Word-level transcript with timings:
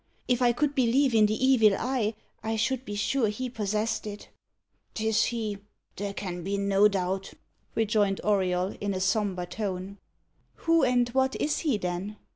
If 0.27 0.41
I 0.41 0.51
could 0.51 0.73
believe 0.73 1.13
in 1.13 1.27
the 1.27 1.35
'evil 1.45 1.75
eye,' 1.77 2.15
I 2.41 2.55
should 2.55 2.85
be 2.85 2.95
sure 2.95 3.27
he 3.27 3.51
possessed 3.51 4.07
it." 4.07 4.29
"'Tis 4.95 5.25
he, 5.25 5.59
there 5.97 6.15
can 6.15 6.41
be 6.41 6.57
no 6.57 6.87
doubt," 6.87 7.33
rejoined 7.75 8.19
Auriol, 8.23 8.75
in 8.81 8.95
a 8.95 8.99
sombre 8.99 9.45
tone. 9.45 9.99
"Who 10.65 10.83
and 10.83 11.07
what 11.09 11.35
is 11.39 11.59
he, 11.59 11.77
then?" 11.77 12.17